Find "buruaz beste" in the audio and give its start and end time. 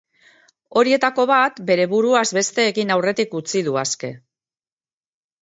1.91-2.67